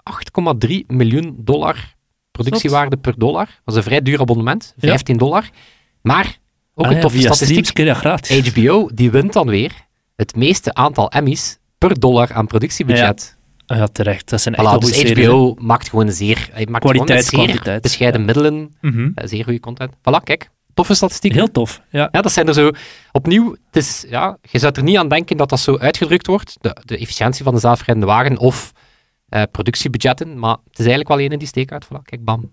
[0.67, 1.95] 8,3 miljoen dollar
[2.31, 3.47] productiewaarde per dollar.
[3.47, 4.89] Dat is een vrij duur abonnement, Ja.
[4.89, 5.49] 15 dollar.
[6.03, 6.39] Maar,
[6.75, 7.55] ook Ah een ja, toffe via statistiek.
[8.55, 9.73] HBO die wint dan weer
[10.17, 13.37] het meeste aantal Emmys per dollar aan productiebudget.
[13.67, 14.29] Ah ja, terecht.
[14.31, 15.13] Dat zijn echt Voilà, dus.
[15.13, 17.83] HBO maakt gewoon zeer, maakt Kwaliteit, gewoon zeer kwantiteit.
[17.83, 18.27] bescheiden Ja.
[18.27, 18.77] middelen.
[18.81, 19.11] Mhm.
[19.15, 19.93] eh, zeer goede content.
[19.97, 21.33] Voilà, kijk, toffe statistiek.
[21.35, 21.81] Heel tof.
[21.91, 22.09] Ja.
[22.13, 22.71] Ja, dat zijn er zo,
[23.13, 26.57] opnieuw, het is, ja, je zou er niet aan denken dat dat zo uitgedrukt wordt,
[26.61, 28.73] de, de efficiëntie van de zelfrijdende wagen of
[29.29, 31.85] eh, productiebudgetten, maar het is eigenlijk wel één die steek uit.
[31.85, 32.49] Voilà, kijk, bam.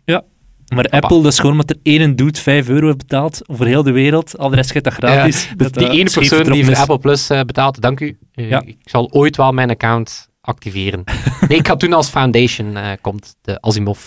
[0.73, 3.83] Maar Apple, dat is gewoon omdat er één dude 5 euro heeft betaald over heel
[3.83, 4.37] de wereld.
[4.37, 5.43] Al de rest gaat dat gratis.
[5.43, 6.75] Ja, dat die dat ene persoon die voor.
[6.75, 8.17] Apple Plus eh, betaalt, dank u.
[8.33, 8.61] Eh, Ja.
[8.65, 11.03] Ik zal ooit wel mijn account activeren.
[11.47, 13.99] nee, ik ga toen als Foundation eh, komt, de Asimov,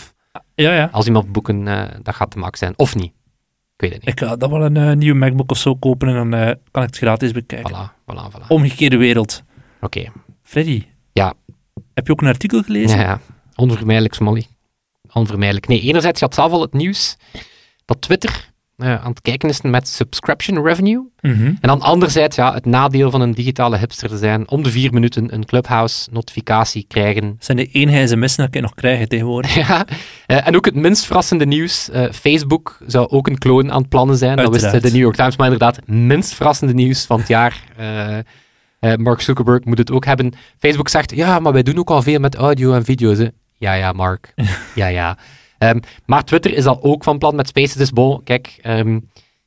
[0.55, 0.89] Ja, ja.
[0.93, 2.73] Asimov boeken, eh, dat gaat de max zijn.
[2.77, 3.13] Of niet.
[3.79, 4.21] Ik weet het niet.
[4.21, 6.83] Ik ga dan wel een eh, nieuwe MacBook of zo kopen en dan eh, kan
[6.83, 7.75] ik het gratis bekijken.
[7.75, 8.47] Voilà, voilà, voilà.
[8.49, 9.43] Omgekeerde wereld.
[9.81, 10.13] Oké.
[10.43, 10.85] Freddy.
[11.13, 11.35] Ja.
[11.95, 12.99] Heb je ook een artikel gelezen?
[12.99, 13.21] Ja, ja.
[13.55, 14.47] Onvermijdelijk, Smolly.
[15.13, 15.67] Onvermijdelijk.
[15.67, 17.17] Nee, enerzijds had zelf al het nieuws
[17.85, 21.09] dat Twitter eh, aan het kijken is met subscription revenue.
[21.21, 21.47] Mhm.
[21.47, 24.93] En dan anderzijds ja, het nadeel van een digitale hipster te zijn, om de vier
[24.93, 27.37] minuten een Clubhouse-notificatie krijgen.
[27.39, 29.55] zijn de enige sms'en dat ik nog krijgen tegenwoordig.
[29.69, 29.87] Ja,
[30.27, 31.91] eh, en ook het minst verrassende nieuws.
[31.91, 34.37] eh, Facebook zou ook een kloon aan het plannen zijn.
[34.37, 35.37] Dat wist de New York Times.
[35.37, 37.63] Maar inderdaad, minst verrassende nieuws van het jaar.
[38.97, 40.33] Mark Zuckerberg moet het ook hebben.
[40.59, 43.19] Facebook zegt, ja, maar wij doen ook al veel met audio en video's.
[43.19, 43.29] Hè.
[43.57, 44.35] Ja, ja, Mark.
[44.75, 45.17] ja, ja.
[45.59, 47.75] Ehm, maar Twitter is al ook van plan met Spaces.
[47.75, 49.01] Dus bon, kijk, ehm,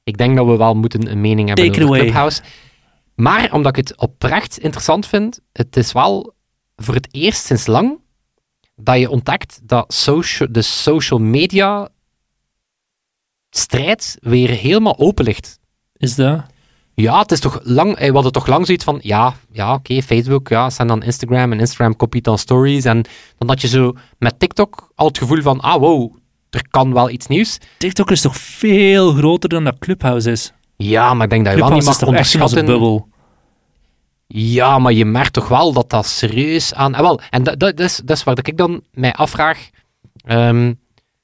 [0.04, 2.00] ik denk dat we wel moeten een mening hebben Take over away.
[2.00, 2.42] Clubhouse.
[3.16, 6.34] Maar omdat ik het oprecht interessant vind, het is wel
[6.76, 8.00] voor het eerst sinds lang
[8.76, 11.90] dat je ontdekt dat social, de social media
[13.50, 15.60] strijd weer helemaal open ligt.
[15.98, 16.46] Is dat?
[17.02, 20.02] Ja, het is toch lang, eh, we hadden toch lang zoiets van, ja, ja oké,
[20.02, 22.86] Facebook, ja, zijn dan Instagram en Instagram kopiet dan stories.
[22.86, 23.06] En
[23.38, 26.16] dan had je zo met TikTok al het gevoel van, ah wow,
[26.50, 27.58] er kan wel iets nieuws.
[27.78, 30.54] TikTok is toch veel groter dan dat Clubhouse is?
[30.76, 32.66] Ja, maar ik denk dat je wel niet mag onderschatten.
[32.66, 33.08] bubbel?
[34.28, 36.96] Ja, maar je merkt toch wel dat dat serieus aan...
[36.96, 39.70] En, wel, en dat, dat, is, dat is waar dat ik dan mij afvraag.
[40.26, 40.74] Ehm,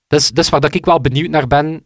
[0.07, 1.83] dat, is, dat is waar dat ik wel benieuwd naar ben.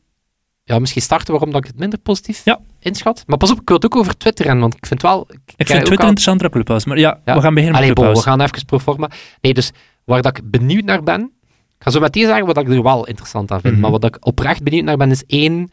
[0.63, 2.59] Ja, misschien starten waarom dat ik het minder positief Ja.
[2.79, 3.23] inschat.
[3.27, 5.27] Maar pas op, ik wil het ook over Twitter hebben, want ik vind wel...
[5.29, 6.87] Ik vind Twitter al- interessanter dan Clubhouse.
[6.87, 7.35] Maar ja, Ja.
[7.35, 8.43] we gaan beginnen Allee, met bon, we Clubhouse.
[8.43, 9.09] gaan even pro forma.
[9.41, 9.71] Nee, dus
[10.05, 11.31] waar dat ik benieuwd naar ben...
[11.77, 13.73] Ik ga zo meteen zeggen wat ik er wel interessant aan vind.
[13.73, 13.81] Mhm.
[13.81, 15.71] Maar wat ik oprecht benieuwd naar ben, is één...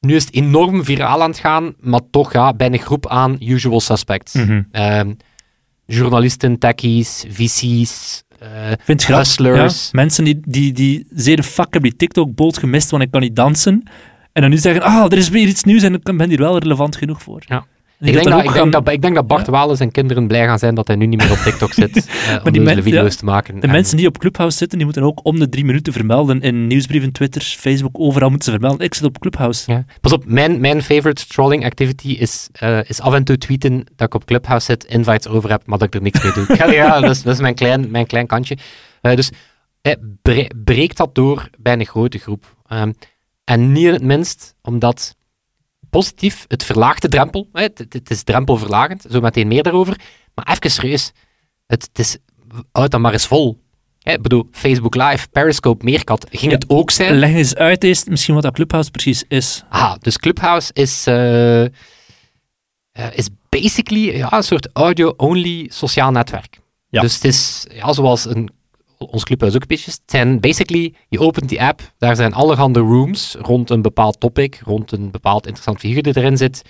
[0.00, 3.36] Nu is het enorm viraal aan het gaan, maar toch ja, bij een groep aan
[3.40, 4.32] usual suspects.
[4.34, 4.62] Mhm.
[4.70, 5.12] Ehm,
[5.86, 9.84] journalisten, techies, VC's, eh, Ik vind het hustlers.
[9.84, 13.36] Ja, mensen die, die, die zeiden, fuck, heb die TikTok-boot gemist, want ik kan niet
[13.36, 13.82] dansen.
[14.32, 16.58] En dan nu zeggen, ah, er is weer iets nieuws en ik ben hier wel
[16.58, 17.42] relevant genoeg voor.
[17.46, 17.66] Ja.
[18.04, 20.26] En Ik denk, dat, ik, gaan- denk dat, ik denk dat Bart Walen zijn kinderen
[20.26, 21.96] blij gaan zijn dat hij nu niet meer op TikTok zit.
[22.28, 23.54] eh, om die men- video's ja, te maken.
[23.54, 26.40] De En- mensen die op Clubhouse zitten, die moeten ook om de drie minuten vermelden
[26.40, 28.86] in nieuwsbrieven, Twitter, Facebook, overal moeten ze vermelden.
[28.86, 29.72] Ik zit op Clubhouse.
[29.72, 29.84] Ja.
[30.00, 34.06] Pas op, mijn, mijn favorite trolling activity is, eh, is af en toe tweeten dat
[34.06, 36.56] ik op Clubhouse zit, invites over heb, maar dat ik er niks mee doe.
[36.58, 38.56] Ja, ja, dat is, dat is mijn, klein, mijn klein kantje.
[39.00, 39.30] Eh, dus
[39.82, 42.54] eh, bre- breek dat door bij een grote groep.
[42.66, 42.92] Ehm,
[43.44, 45.16] en niet in het minst, omdat
[45.98, 47.48] positief, het verlaagt de drempel.
[47.52, 50.00] Het, het- is drempelverlagend, zo meteen meer daarover.
[50.34, 51.12] Maar even serieus,
[51.66, 52.16] het, het is,
[52.72, 53.62] houd dat maar eens vol.
[54.02, 56.58] Ik bedoel, Facebook Live, Periscope, Meerkat, ging Ja.
[56.58, 57.14] het ook zijn.
[57.18, 59.62] Leg eens uit eens misschien wat dat Clubhouse precies is.
[59.68, 61.70] Ah, dus Clubhouse is, eh, eh,
[63.12, 66.58] is basically ja, een soort audio-only sociaal netwerk.
[66.88, 67.00] Ja.
[67.00, 68.50] Dus het is, ja, zoals een,
[69.10, 72.32] ons Clubhouse ook een beetje is, het zijn basically, je opent die app, daar zijn
[72.34, 76.62] allerhande rooms rond een bepaald topic, rond een bepaald interessant figuur die erin zit.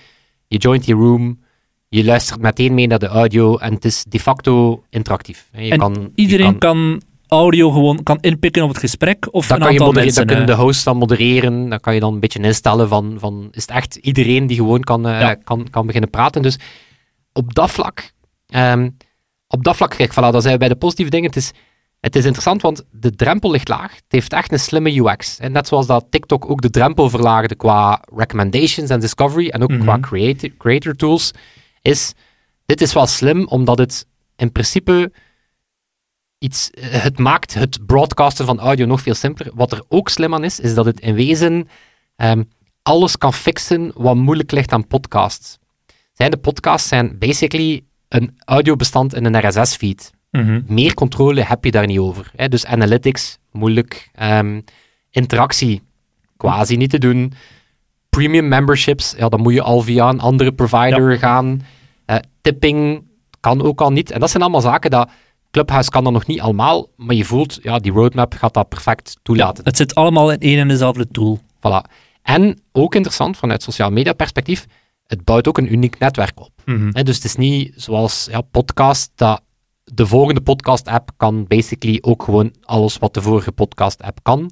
[0.47, 1.40] Je joint die room,
[1.88, 5.49] je luistert meteen mee naar de audio en het is de facto interactief.
[5.53, 9.57] Je En kan, je Iedereen kan audio gewoon kan inpikken op het gesprek of Dan
[9.57, 10.27] een kan je aantal modere- mensen.
[10.27, 11.68] dan kunnen de hosts dan modereren.
[11.68, 14.81] Dan kan je dan een beetje instellen van, van is het echt iedereen die gewoon
[14.81, 16.42] kan, eh, kan, kan beginnen praten.
[16.42, 16.59] Dus
[17.33, 18.12] op dat vlak,
[18.47, 18.88] ehm,
[19.49, 21.27] op dat vlak, kijk, voilà, dan zijn we bij de positieve dingen.
[21.27, 21.53] Het is,
[22.05, 23.95] het is interessant, want de drempel ligt laag.
[23.95, 25.38] Het heeft echt een slimme UX.
[25.38, 29.71] En net zoals dat TikTok ook de drempel verlaagde qua recommendations en discovery en ook
[29.71, 29.81] Mhm.
[29.81, 31.31] qua creator, creator tools,
[31.83, 32.12] is
[32.67, 35.12] dit is wel slim, omdat het in principe
[36.38, 39.53] iets, eh, het maakt het broadcasten van audio nog veel simpeler.
[39.55, 41.69] Wat er ook slim aan is, is dat het in wezen
[42.17, 42.43] ehm,
[42.83, 45.59] alles kan fixen wat moeilijk ligt aan podcasts.
[46.12, 50.11] Zijn de podcasts zijn basically een audiobestand in een RSS-feed.
[50.38, 50.61] Mhm.
[50.66, 52.31] Meer controle heb je daar niet over.
[52.37, 52.49] Hè?
[52.49, 54.11] Dus analytics, moeilijk.
[54.14, 54.61] Ehm,
[55.11, 55.83] interactie,
[56.37, 57.33] quasi niet te doen.
[58.09, 61.62] Premium memberships, ja, dan moet je al via een andere provider gaan.
[62.05, 63.03] Eh, tipping
[63.40, 64.11] kan ook al niet.
[64.11, 65.11] En dat zijn allemaal zaken dat
[65.51, 69.16] Clubhouse kan dat nog niet allemaal, maar je voelt, ja, die roadmap gaat dat perfect
[69.23, 69.64] toelaten.
[69.64, 71.38] Het zit allemaal in één en dezelfde tool.
[71.38, 71.90] Voilà.
[72.23, 74.66] En ook interessant vanuit sociaal media perspectief,
[75.07, 76.51] het bouwt ook een uniek netwerk op.
[76.64, 77.05] Mhm.
[77.05, 79.42] Dus het is niet zoals ja, podcast, dat
[79.85, 84.51] de volgende podcast-app kan basically ook gewoon alles wat de vorige podcast-app kan.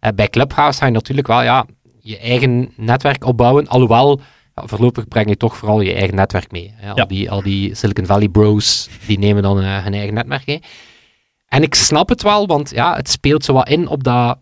[0.00, 1.66] Eh, bij Clubhouse ga je natuurlijk wel ja,
[2.00, 4.20] je eigen netwerk opbouwen, alhoewel
[4.54, 6.72] ja, voorlopig breng je toch vooral je eigen netwerk mee.
[6.76, 6.90] Hè.
[6.90, 7.04] Al, Ja.
[7.04, 10.62] die, al die Silicon Valley bros, die nemen dan eh, hun eigen netwerk mee.
[11.48, 14.38] En ik snap het wel, want ja, het speelt zo wat in op dat,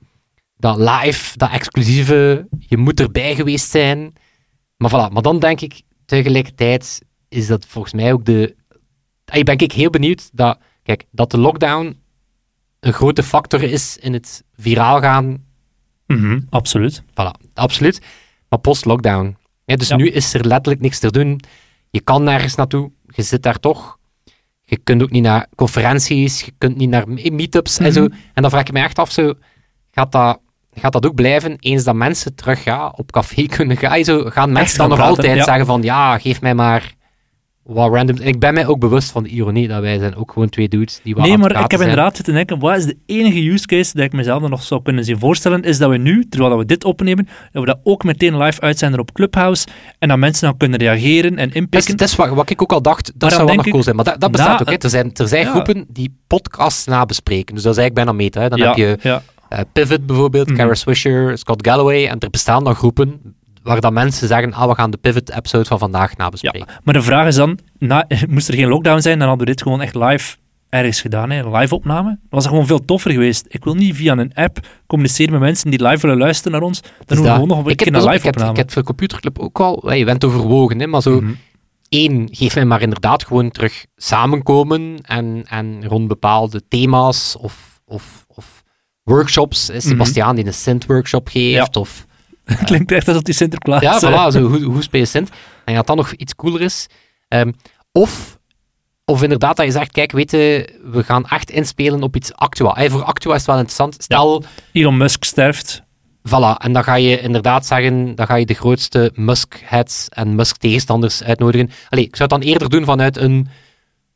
[0.57, 4.13] dat live, dat exclusieve, je moet erbij geweest zijn.
[4.77, 8.57] Maar voilà, maar dan denk ik tegelijkertijd is dat volgens mij ook de.
[9.33, 12.01] Ik ben ik heel benieuwd dat, kijk, dat de lockdown
[12.81, 15.45] een grote factor is in het viraal gaan.
[16.07, 17.03] Mhm, Absoluut.
[17.03, 18.01] Voilà, absoluut.
[18.49, 19.37] Maar post-lockdown.
[19.65, 19.97] Ja, dus Ja.
[19.97, 21.41] nu is er letterlijk niks te doen.
[21.91, 22.91] Je kan nergens naartoe.
[23.07, 23.99] Je zit daar toch.
[24.65, 26.41] Je kunt ook niet naar conferenties.
[26.43, 27.93] Je kunt niet naar me- meetups en Mhm.
[27.93, 28.05] zo.
[28.35, 29.35] En dan vraag ik me echt af, zo,
[29.91, 30.39] gaat, dat,
[30.75, 34.05] gaat dat ook blijven eens dat mensen terug ja, op café kunnen gaan?
[34.05, 35.45] Zo, gaan mensen dan nog altijd ja.
[35.45, 36.93] zeggen van ja, geef mij maar
[37.65, 38.17] wat random.
[38.17, 40.69] En ik ben mij ook bewust van de ironie dat wij zijn ook gewoon twee
[40.69, 41.83] dudes die wat Nee, maar ik heb zijn.
[41.89, 45.05] inderdaad zitten denken, wat is de enige use case dat ik mezelf nog zou kunnen
[45.05, 48.37] zien voorstellen, is dat we nu, terwijl we dit opnemen, dat we dat ook meteen
[48.37, 49.67] live uitzenden op Clubhouse
[49.99, 51.97] en dat mensen dan kunnen reageren en Dat is, inpikken.
[51.97, 53.97] dat is wat, wat ik ook al dacht, dat zou wel nog cool zijn.
[53.97, 54.69] Maar dat, dat bestaat na- ook.
[54.71, 54.77] Hè.
[54.79, 55.51] Er zijn, er zijn Ja.
[55.51, 57.55] groepen die podcasts nabespreken.
[57.55, 58.41] Dus dat is eigenlijk bijna meta.
[58.41, 58.49] Hè.
[58.49, 59.23] Dan ja, heb je ja.
[59.49, 60.57] eh, Pivot bijvoorbeeld, Mhm.
[60.57, 62.07] Kara Swisher, Scott Galloway.
[62.07, 63.21] En er bestaan dan groepen
[63.63, 66.67] waar dan mensen zeggen, ah, we gaan de Pivot-episode van vandaag nabespreken.
[66.83, 69.63] Maar de vraag is dan, na, moest er geen lockdown zijn, dan hadden we dit
[69.63, 70.37] gewoon echt live
[70.69, 72.09] ergens gedaan, hè, een live-opname.
[72.09, 73.45] Dat was gewoon veel toffer geweest.
[73.49, 76.81] Ik wil niet via een app communiceren met mensen die live willen luisteren naar ons.
[76.81, 78.51] Dan doen we dat- gewoon nog een keer een pas op, ik heb, live-opname.
[78.51, 81.33] ik heb voor Computerclub ook al, hey, je bent overwogen, hè, maar zo Mhm.
[81.89, 88.25] één, geef mij maar inderdaad gewoon terug samenkomen en, en rond bepaalde thema's of, of,
[88.29, 88.63] of
[89.03, 89.69] workshops.
[89.71, 89.81] Mhm.
[89.81, 92.05] Sebastiaan die een Sint-workshop geeft, of
[92.65, 95.31] Klinkt echt alsof die Sinterklaas Ja, voilà, zo, hoe, hoe speel je Sint?
[95.65, 96.87] En dat dan nog iets cooler is.
[97.29, 97.53] Ehm,
[97.93, 98.39] of,
[99.05, 102.73] of inderdaad dat je zegt, kijk, weet je, we gaan echt inspelen op iets Actua.
[102.75, 104.03] Hey, voor Actua is het wel interessant.
[104.03, 105.83] Stel, Elon Musk sterft.
[106.29, 111.23] voilà, en dan ga je inderdaad zeggen, dan ga je de grootste Musk-heads en Musk-tegenstanders
[111.23, 111.71] uitnodigen.
[111.89, 113.49] Allee, ik zou het dan eerder doen vanuit een,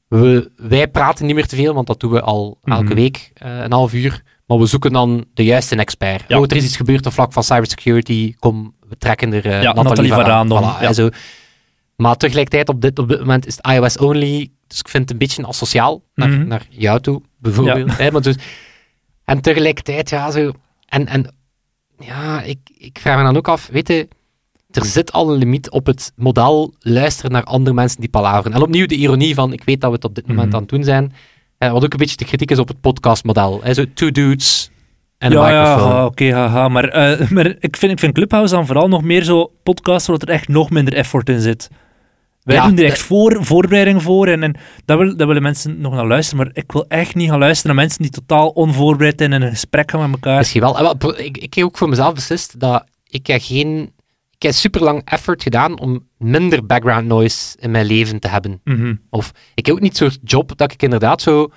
[0.08, 2.94] we, wij praten niet meer te veel, want dat doen we al elke Mhm.
[2.94, 4.22] week, eh, een half uur.
[4.46, 6.24] Maar we zoeken dan de juiste expert.
[6.28, 6.38] Ja.
[6.38, 8.34] Oh, er is iets gebeurd op vlak van cybersecurity.
[8.38, 10.24] Kom, we trekken er Ja, Nathalie, Varaan.
[10.24, 10.88] Varaan dan, Voilà, ja.
[10.88, 11.08] en zo.
[11.96, 14.50] Maar tegelijkertijd, op dit, op dit moment is het iOS only.
[14.66, 16.46] Dus ik vind het een beetje asociaal naar, Mhm.
[16.46, 17.96] naar jou toe, bijvoorbeeld.
[17.98, 18.36] Hè, maar dus,
[19.24, 20.52] en tegelijkertijd, ja, zo.
[20.86, 21.34] En, en
[21.98, 24.08] ja, ik, ik vraag me dan ook af, weet je,
[24.76, 28.56] er zit al een limiet op het model luisteren naar andere mensen die palaveren.
[28.56, 30.54] En opnieuw de ironie van, ik weet dat we het op dit moment Mhm.
[30.56, 31.12] aan het doen zijn.
[31.58, 33.60] Eh, wat ook een beetje de kritiek is op het podcastmodel.
[33.62, 34.70] Hè, zo two dudes
[35.18, 35.92] en een ja, ja, microfoon.
[35.92, 36.68] ha, oké, haha.
[36.68, 40.16] Maar, eh, maar ik, vind, ik vind Clubhouse dan vooral nog meer zo podcasts waar
[40.20, 41.68] er echt nog minder effort in zit.
[42.42, 45.80] Wij Ja, doen er echt voor, voorbereiding voor en, en daar, wil, daar willen mensen
[45.80, 46.44] nog naar luisteren.
[46.44, 49.46] Maar ik wil echt niet gaan luisteren naar mensen die totaal onvoorbereid zijn en in
[49.46, 50.38] een gesprek gaan met elkaar.
[50.38, 50.78] Misschien wel.
[50.78, 53.90] Eh, wel, Ik, ik heb ook voor mezelf beslist dat ik geen...
[54.46, 58.60] Ik heb super lang effort gedaan om minder background noise in mijn leven te hebben.
[58.64, 58.94] Mhm.
[59.10, 61.48] Of ik heb ook niet zo'n job dat ik inderdaad zo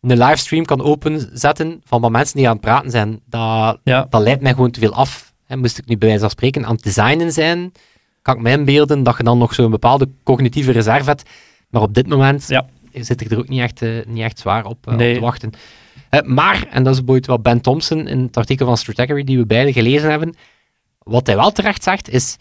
[0.00, 3.20] een livestream kan openzetten van wat mensen die aan het praten zijn.
[3.26, 4.06] Dat, Ja.
[4.10, 5.32] dat leidt mij gewoon te veel af.
[5.46, 7.72] Hè, moest ik nu bij wijze van spreken aan het designen zijn,
[8.22, 11.22] kan ik me inbeelden dat je dan nog zo'n bepaalde cognitieve reserve hebt.
[11.70, 12.66] Maar op dit moment Ja.
[12.92, 15.50] zit ik er ook niet echt, eh, niet echt zwaar op, eh, op te wachten.
[16.10, 19.38] Eh, maar, en dat is bijvoorbeeld wat Ben Thompson in het artikel van Stratechery die
[19.38, 20.34] we beide gelezen hebben,
[21.08, 22.36] wat hij wel terecht zegt, is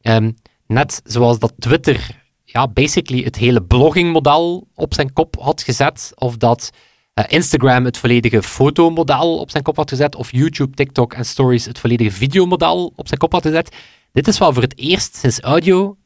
[0.00, 0.30] ehm,
[0.66, 6.36] net zoals dat Twitter ja, basically het hele bloggingmodel op zijn kop had gezet, of
[6.36, 6.70] dat
[7.14, 11.64] eh, Instagram het volledige fotomodel op zijn kop had gezet, of YouTube, TikTok en Stories
[11.64, 13.76] het volledige videomodel op zijn kop had gezet.
[14.12, 15.96] Dit is wel voor het eerst sinds audio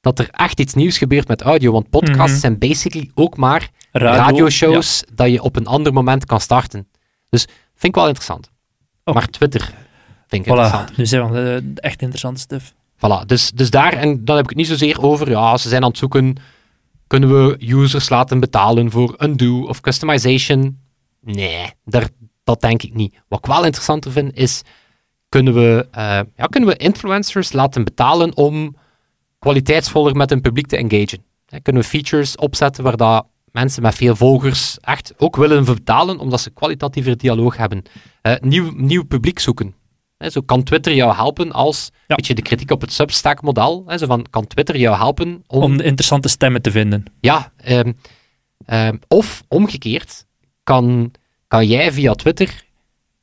[0.00, 2.40] dat er echt iets nieuws gebeurt met audio, want podcasts Mhm.
[2.40, 6.88] zijn basically ook maar Radio, radioshows dat je op een ander moment kan starten.
[7.28, 7.42] Dus
[7.74, 8.50] vind ik wel interessant.
[9.04, 9.74] Maar Twitter
[10.34, 10.96] vind ik Voilà, interessant.
[10.96, 12.72] nu zijn we de echt interessante stuff.
[12.96, 15.82] Voilà, dus, dus daar, en dan heb ik het niet zozeer over, ja, ze zijn
[15.82, 16.36] aan het zoeken,
[17.06, 20.78] kunnen we users laten betalen voor undo of customization?
[21.20, 22.08] Nee, daar,
[22.44, 23.14] dat denk ik niet.
[23.28, 24.62] Wat ik wel interessanter vind, is,
[25.28, 28.76] kunnen we, eh, ja, kunnen we influencers laten betalen om
[29.38, 31.24] kwaliteitsvoller met hun publiek te engagen?
[31.46, 36.18] Hè, kunnen we features opzetten waar dat mensen met veel volgers echt ook willen betalen,
[36.18, 37.82] omdat ze kwalitatiever dialoog hebben?
[38.22, 39.74] Eh, nieuw, nieuw publiek zoeken.
[40.30, 42.14] Zo kan Twitter jou helpen als, Ja.
[42.16, 45.62] weet je, de kritiek op het Substack-model, hè, zo van, kan Twitter jou helpen om,
[45.62, 47.04] Om de interessante stemmen te vinden.
[47.20, 47.92] ja, ehm,
[48.66, 50.26] ehm, of omgekeerd,
[50.62, 51.12] kan,
[51.48, 52.64] kan jij via Twitter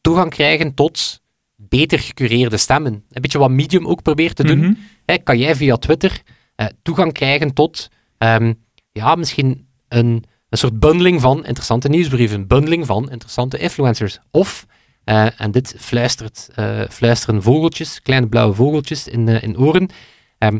[0.02, 1.22] toegang krijgen tot
[1.56, 2.94] beter gecureerde stemmen.
[2.94, 4.60] Een beetje wat Medium ook probeert te doen.
[4.60, 4.74] Mhm.
[5.06, 6.22] Hè, kan jij via Twitter
[6.56, 8.54] eh, toegang krijgen tot ehm,
[8.92, 14.20] ja, misschien een, een soort bundling van interessante nieuwsbrieven, bundling van interessante influencers.
[14.32, 14.66] Of,
[15.04, 19.90] eh, en dit fluistert, eh, fluisteren vogeltjes, kleine blauwe vogeltjes in, eh, in oren.
[20.38, 20.60] Ehm,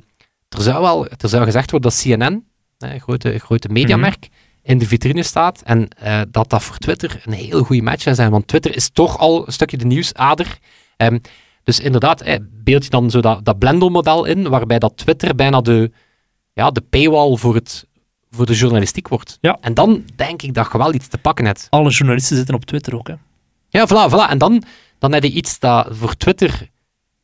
[0.50, 2.46] er, zou wel, er zou gezegd worden dat CNN,
[2.78, 4.30] een grote, grote mediamerk,
[4.64, 5.88] in de vitrine staat en
[6.32, 9.48] dat dat voor Twitter een heel goede match zou zijn, want Twitter is toch al
[9.48, 10.58] een stukje de nieuwsader.
[10.98, 11.18] Ehm,
[11.64, 15.62] dus inderdaad, eh, beeld je dan zo dat, dat Blendel-model in, waarbij dat Twitter bijna
[15.62, 15.92] de,
[16.54, 17.88] ja, de paywall voor, het,
[18.30, 19.38] voor de journalistiek wordt.
[19.42, 19.58] Ja.
[19.62, 21.68] En dan denk ik dat je wel iets te pakken hebt.
[21.70, 23.08] Alle journalisten zitten op Twitter ook.
[23.08, 23.14] Hè.
[23.72, 24.30] Ja, voilà, voilà.
[24.30, 24.64] En dan,
[25.00, 26.70] dan heb je iets dat voor Twitter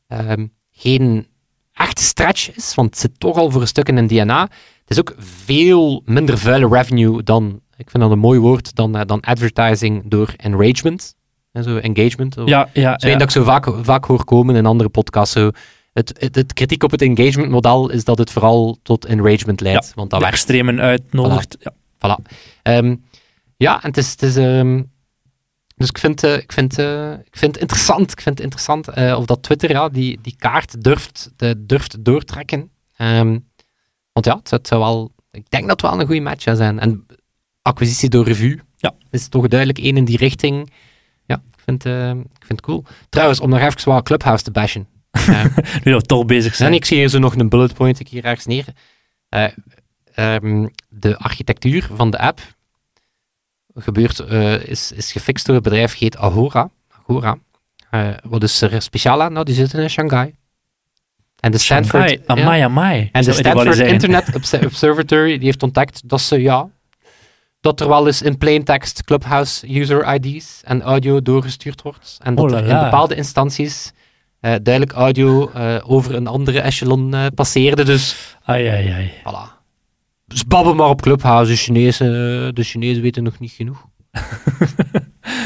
[0.08, 1.28] ehm, geen
[1.74, 4.42] echte stretch is, want het zit toch al voor een stuk in een DNA.
[4.42, 8.98] Het is ook veel minder vuile revenue dan, ik vind dat een mooi woord, dan,
[8.98, 11.16] eh, dan advertising door enragement.
[11.52, 12.36] En zo engagement.
[12.46, 13.14] Ja, ja, Zo ja.
[13.14, 15.34] dat ik zo vaak, vaak hoor komen in andere podcasts.
[15.34, 15.52] Zo.
[15.94, 19.92] Het, het, het kritiek op het engagement model is dat het vooral tot enragement leidt.
[19.96, 20.36] Want dat werkt.
[20.36, 21.58] extremen uitnodigt.
[21.60, 21.74] Ja.
[21.96, 22.32] Voilà.
[22.62, 22.96] Ehm,
[23.58, 24.12] ja, en het is...
[24.12, 24.82] Het is ehm,
[25.78, 28.88] dus ik vind, eh, ik, vind, eh, ik vind het interessant, ik vind het interessant
[28.88, 32.70] eh, of dat Twitter ja, die, die kaart durft, de, durft doortrekken.
[32.96, 33.38] Ehm,
[34.12, 35.12] want ja, het, zou- het zou wel...
[35.32, 36.80] Ik denk dat het wel een goede match zou zijn.
[36.80, 37.06] En
[37.62, 38.94] acquisitie door review Ja.
[39.12, 40.72] is toch duidelijk één in die richting.
[41.26, 42.84] Ja, ik vind, ik vind het cool.
[43.10, 44.88] Trouwens, om nog even wat Clubhouse te bashen.
[45.28, 45.46] Eh,
[45.84, 46.70] Nu dat toch bezig zijn.
[46.70, 48.66] en ik zie hier zo nog een bullet point ik hier ergens neer.
[49.30, 49.48] Eh,
[50.14, 52.40] ehm, de architectuur van de app
[53.78, 56.70] gebeurd, eh, is, is gefixt door het bedrijf, heet Agora.
[57.02, 57.38] Agora.
[57.90, 59.34] Eh, wat is er speciaal aan?
[59.34, 60.36] Nou, die zitten in Shanghai.
[61.40, 63.10] En de Stanford, Shanghai, amai, amai.
[63.12, 63.78] en de Stanford.
[63.78, 66.70] Internet Obs- Observatory die heeft ontdekt dat ze, ja,
[67.62, 72.18] dat er wel eens in plain text Clubhouse user ID's en audio doorgestuurd wordt.
[72.22, 73.92] En dat Oh la er in bepaalde instanties
[74.40, 75.52] eh, duidelijk audio
[75.86, 77.84] over een andere echelon passeerde.
[77.84, 79.12] Dus Ai, ai, ai.
[79.20, 79.57] Voilà.
[80.28, 81.52] Dus babbel maar op Clubhouse.
[81.52, 83.86] De Chinezen, eh, de Chinezen weten nog niet genoeg.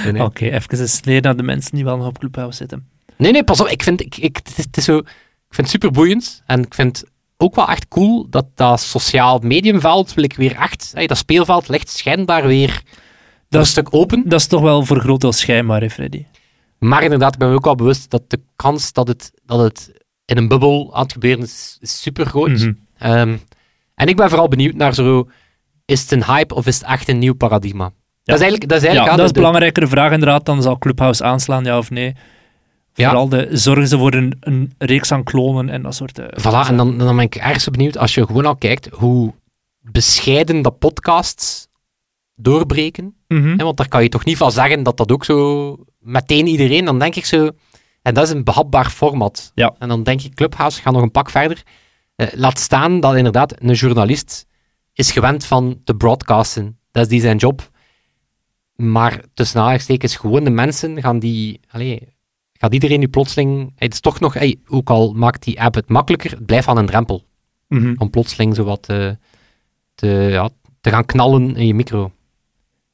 [0.03, 0.23] nee, nee.
[0.23, 2.87] Oké, even een snede naar de mensen die wel nog op Clubhouse zitten.
[3.17, 3.67] nee, nee, pas op.
[3.67, 5.05] Ik vind, ik, ik, het is, het is zo, ik
[5.49, 6.43] vind het super boeiend.
[6.45, 7.03] En ik vind
[7.37, 10.91] ook wel echt cool dat dat sociaal mediumveld wil ik weer echt...
[10.93, 12.81] hey, dat speelveld ligt schijnbaar weer
[13.49, 14.23] Dat een stuk open.
[14.29, 16.25] Dat is toch wel voor groot deel schijnbaar, hè, Freddy?
[16.79, 19.91] Maar inderdaad, ik ben me ook wel bewust dat de kans dat het, dat het
[20.25, 22.49] in een bubbel aan het gebeuren is, is super groot.
[22.49, 22.73] Mhm.
[22.97, 23.37] Ehm,
[24.01, 25.29] en ik ben vooral benieuwd naar zo...
[25.85, 27.83] Is het een hype of is het echt een nieuw paradigma?
[28.23, 30.45] Dat is eigenlijk, dat is Ja, eigenlijk aan dat is een belangrijkere vraag inderdaad.
[30.45, 32.15] Dan zal Clubhouse aanslaan, ja of nee.
[32.93, 33.07] Ja.
[33.09, 36.19] Vooral de, zorgen ze voor een, een reeks aan klonen en dat soort...
[36.19, 38.89] eh, Voilà, en dan, dan ben ik ergens zo benieuwd als je gewoon al kijkt
[38.91, 39.33] hoe
[39.81, 41.67] bescheiden dat podcasts
[42.35, 43.15] doorbreken.
[43.27, 43.57] Mhm.
[43.57, 46.85] Hè, want daar kan je toch niet van zeggen dat dat ook zo meteen iedereen,
[46.85, 47.49] dan denk ik zo,
[48.01, 49.51] en dat is een behapbaar format.
[49.55, 49.75] Ja.
[49.79, 51.63] En dan denk ik, Clubhouse gaat nog een pak verder.
[52.15, 54.45] Eh, laat staan dat inderdaad een journalist
[54.93, 56.79] is gewend van te broadcasten.
[56.91, 57.69] Dat is die zijn job.
[58.75, 61.59] Maar tussen aanhalingstekens, gewoon de mensen gaan die...
[61.69, 62.15] Allee,
[62.53, 63.73] gaat iedereen nu plotseling...
[63.75, 64.33] Het is toch nog...
[64.33, 67.25] Hey, ook al maakt die app het makkelijker, het blijft aan een drempel.
[67.67, 67.93] Mhm.
[67.97, 69.17] Om plotseling zo wat te,
[69.95, 70.49] te, ja,
[70.81, 72.11] te gaan knallen in je micro.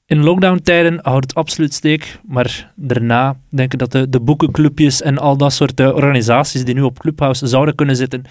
[0.05, 5.17] In lockdown-tijden houdt het absoluut steek, maar daarna denk ik dat de, de boekenclubjes en
[5.17, 8.23] al dat soort eh, organisaties die nu op Clubhouse zouden kunnen zitten,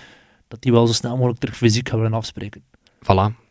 [0.49, 2.65] dat die wel zo snel mogelijk terug fysiek gaan willen afspreken.
[3.03, 3.45] Voilà.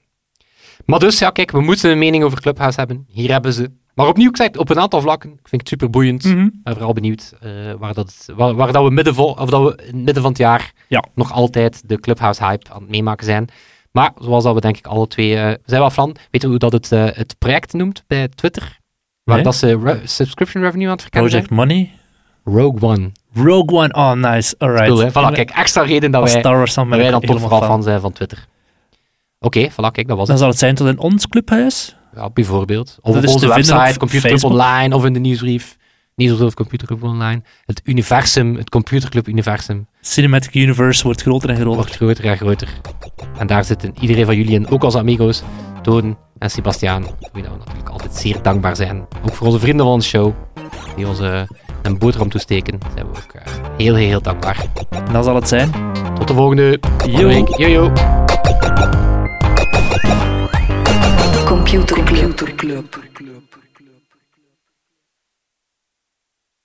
[0.86, 3.06] Maar dus, ja, kijk, we moeten een mening over Clubhouse hebben.
[3.08, 3.72] Hier hebben ze.
[3.94, 5.30] Maar opnieuw gezegd, op een aantal vlakken.
[5.32, 6.24] Ik vind het super boeiend.
[6.24, 6.50] Mhm.
[6.54, 9.82] Ben vooral benieuwd eh, waar, dat, waar, waar dat we, midden vol, of dat we
[9.82, 11.04] in het midden van het jaar Ja.
[11.16, 13.48] nog altijd de Clubhouse-hype aan het meemaken zijn.
[13.92, 16.16] Maar zoals dat we denk ik alle twee eh, zijn wel van.
[16.32, 18.80] Weet je hoe dat het, eh, het project noemt bij Twitter?
[19.24, 19.44] Waar Nee.
[19.44, 21.76] dat ze re- subscription revenue aan het verkennen Project Money.
[22.44, 22.56] zijn?
[22.56, 23.12] Rogue One.
[23.36, 24.88] Rogue One, oh nice, alright.
[24.88, 25.10] Cool, hè?
[25.10, 27.68] Voilà, kijk, extra reden dat wij, Star Wars dan wij dan toch vooral fan.
[27.68, 28.46] fan zijn van Twitter.
[29.40, 30.38] Oké, voilà, kijk, dat was Dan het.
[30.40, 31.96] zal het zijn tot in ons clubhuis.
[32.16, 32.98] Ja, bijvoorbeeld.
[33.02, 34.44] Of Dat op onze website, Computerclub.
[34.52, 35.78] Online, of in de nieuwsbrief.
[36.16, 37.42] Nieuwsbrief of Computerclub Online.
[37.66, 41.76] Het universum, het Computerclub universum, Cinematic Universe wordt groter en groter.
[41.76, 42.70] wordt groter en groter.
[43.38, 45.44] En daar zitten iedereen van jullie in, ook als amigos,
[45.82, 49.06] Toon en Sebastiaan, voor wie we natuurlijk altijd zeer dankbaar zijn.
[49.26, 50.34] Ook voor onze vrienden van de show,
[50.96, 51.42] die ons eh,
[51.86, 53.42] een boterham toesteken, zijn we ook eh,
[53.78, 54.66] heel, heel, heel dankbaar.
[55.12, 55.72] Dan zal het zijn.
[56.18, 57.28] Tot de volgende Yo.
[57.28, 57.48] week.
[57.58, 57.92] Yo, yo.
[61.46, 62.04] Computer
[62.56, 63.04] Club.